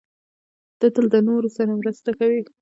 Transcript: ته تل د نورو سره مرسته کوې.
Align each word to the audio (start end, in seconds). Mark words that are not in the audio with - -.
ته 0.79 0.87
تل 0.95 1.05
د 1.13 1.15
نورو 1.27 1.49
سره 1.57 1.71
مرسته 1.81 2.09
کوې. 2.19 2.41